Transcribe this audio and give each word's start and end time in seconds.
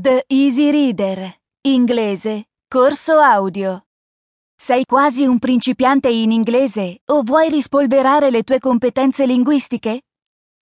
The 0.00 0.26
Easy 0.28 0.70
Reader, 0.70 1.40
inglese, 1.62 2.50
corso 2.68 3.18
audio. 3.18 3.86
Sei 4.54 4.84
quasi 4.84 5.24
un 5.24 5.40
principiante 5.40 6.08
in 6.08 6.30
inglese 6.30 7.00
o 7.06 7.22
vuoi 7.22 7.48
rispolverare 7.48 8.30
le 8.30 8.44
tue 8.44 8.60
competenze 8.60 9.26
linguistiche? 9.26 10.02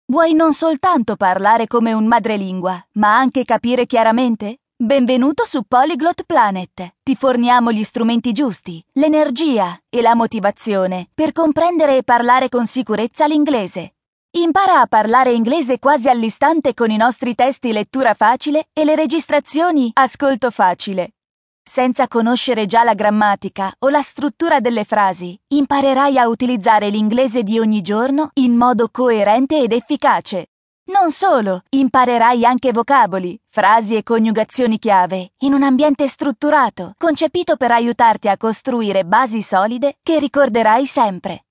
Vuoi 0.06 0.32
non 0.32 0.54
soltanto 0.54 1.16
parlare 1.16 1.66
come 1.66 1.92
un 1.92 2.06
madrelingua, 2.06 2.82
ma 2.92 3.18
anche 3.18 3.44
capire 3.44 3.84
chiaramente? 3.84 4.60
Benvenuto 4.74 5.44
su 5.44 5.64
Polyglot 5.68 6.22
Planet. 6.24 6.94
Ti 7.02 7.14
forniamo 7.14 7.72
gli 7.72 7.84
strumenti 7.84 8.32
giusti, 8.32 8.82
l'energia 8.92 9.78
e 9.90 10.00
la 10.00 10.14
motivazione 10.14 11.10
per 11.12 11.32
comprendere 11.32 11.98
e 11.98 12.04
parlare 12.04 12.48
con 12.48 12.64
sicurezza 12.64 13.26
l'inglese. 13.26 13.95
Impara 14.36 14.80
a 14.82 14.86
parlare 14.86 15.32
inglese 15.32 15.78
quasi 15.78 16.10
all'istante 16.10 16.74
con 16.74 16.90
i 16.90 16.98
nostri 16.98 17.34
testi 17.34 17.72
lettura 17.72 18.12
facile 18.12 18.68
e 18.74 18.84
le 18.84 18.94
registrazioni 18.94 19.90
ascolto 19.94 20.50
facile. 20.50 21.14
Senza 21.62 22.06
conoscere 22.06 22.66
già 22.66 22.84
la 22.84 22.92
grammatica 22.92 23.74
o 23.78 23.88
la 23.88 24.02
struttura 24.02 24.60
delle 24.60 24.84
frasi, 24.84 25.40
imparerai 25.54 26.18
a 26.18 26.28
utilizzare 26.28 26.90
l'inglese 26.90 27.42
di 27.44 27.58
ogni 27.58 27.80
giorno 27.80 28.28
in 28.34 28.54
modo 28.54 28.90
coerente 28.90 29.58
ed 29.58 29.72
efficace. 29.72 30.48
Non 30.92 31.12
solo, 31.12 31.62
imparerai 31.70 32.44
anche 32.44 32.72
vocaboli, 32.72 33.40
frasi 33.48 33.96
e 33.96 34.02
coniugazioni 34.02 34.78
chiave 34.78 35.32
in 35.38 35.54
un 35.54 35.62
ambiente 35.62 36.06
strutturato, 36.06 36.92
concepito 36.98 37.56
per 37.56 37.72
aiutarti 37.72 38.28
a 38.28 38.36
costruire 38.36 39.06
basi 39.06 39.40
solide 39.40 39.96
che 40.02 40.18
ricorderai 40.18 40.84
sempre. 40.84 41.46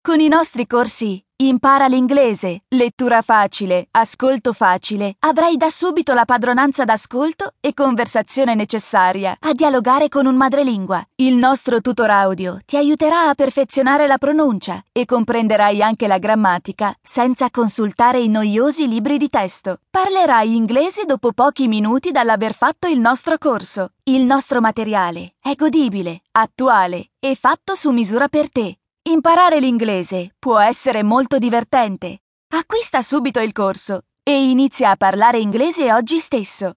Con 0.00 0.20
i 0.20 0.28
nostri 0.28 0.68
corsi 0.68 1.20
Impara 1.42 1.88
l'inglese, 1.88 2.62
lettura 2.68 3.20
facile, 3.20 3.88
ascolto 3.90 4.52
facile. 4.52 5.16
Avrai 5.18 5.56
da 5.56 5.70
subito 5.70 6.14
la 6.14 6.24
padronanza 6.24 6.84
d'ascolto 6.84 7.54
e 7.58 7.74
conversazione 7.74 8.54
necessaria 8.54 9.36
a 9.40 9.52
dialogare 9.52 10.08
con 10.08 10.26
un 10.26 10.36
madrelingua. 10.36 11.04
Il 11.16 11.34
nostro 11.34 11.80
tutor 11.80 12.10
audio 12.10 12.58
ti 12.64 12.76
aiuterà 12.76 13.28
a 13.28 13.34
perfezionare 13.34 14.06
la 14.06 14.18
pronuncia 14.18 14.84
e 14.92 15.04
comprenderai 15.04 15.82
anche 15.82 16.06
la 16.06 16.18
grammatica 16.18 16.94
senza 17.02 17.50
consultare 17.50 18.20
i 18.20 18.28
noiosi 18.28 18.86
libri 18.86 19.18
di 19.18 19.28
testo. 19.28 19.78
Parlerai 19.90 20.54
inglese 20.54 21.04
dopo 21.06 21.32
pochi 21.32 21.66
minuti 21.66 22.12
dall'aver 22.12 22.54
fatto 22.54 22.86
il 22.86 23.00
nostro 23.00 23.36
corso. 23.38 23.94
Il 24.04 24.22
nostro 24.22 24.60
materiale 24.60 25.34
è 25.40 25.56
godibile, 25.56 26.22
attuale 26.30 27.10
e 27.18 27.34
fatto 27.34 27.74
su 27.74 27.90
misura 27.90 28.28
per 28.28 28.48
te. 28.48 28.76
Imparare 29.04 29.58
l'inglese 29.58 30.36
può 30.38 30.60
essere 30.60 31.02
molto 31.02 31.38
divertente. 31.38 32.20
Acquista 32.54 33.02
subito 33.02 33.40
il 33.40 33.50
corso 33.50 34.02
e 34.22 34.48
inizia 34.48 34.90
a 34.90 34.96
parlare 34.96 35.40
inglese 35.40 35.92
oggi 35.92 36.20
stesso. 36.20 36.74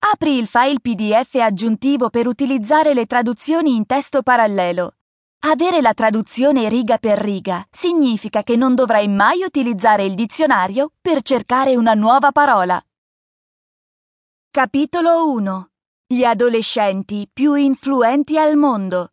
Apri 0.00 0.36
il 0.36 0.48
file 0.48 0.80
PDF 0.80 1.34
aggiuntivo 1.36 2.10
per 2.10 2.26
utilizzare 2.26 2.94
le 2.94 3.06
traduzioni 3.06 3.76
in 3.76 3.86
testo 3.86 4.22
parallelo. 4.22 4.96
Avere 5.46 5.80
la 5.80 5.94
traduzione 5.94 6.68
riga 6.68 6.98
per 6.98 7.18
riga 7.18 7.64
significa 7.70 8.42
che 8.42 8.56
non 8.56 8.74
dovrai 8.74 9.06
mai 9.06 9.44
utilizzare 9.44 10.04
il 10.04 10.16
dizionario 10.16 10.94
per 11.00 11.22
cercare 11.22 11.76
una 11.76 11.94
nuova 11.94 12.32
parola. 12.32 12.84
Capitolo 14.50 15.30
1 15.30 15.70
Gli 16.08 16.24
adolescenti 16.24 17.30
più 17.32 17.54
influenti 17.54 18.36
al 18.36 18.56
mondo 18.56 19.12